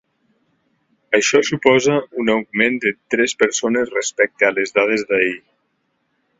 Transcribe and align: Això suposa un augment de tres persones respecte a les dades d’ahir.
Això 1.17 1.41
suposa 1.49 1.97
un 2.23 2.33
augment 2.37 2.81
de 2.87 2.95
tres 3.15 3.37
persones 3.45 3.95
respecte 4.01 4.51
a 4.51 4.53
les 4.59 4.77
dades 4.81 5.09
d’ahir. 5.13 5.41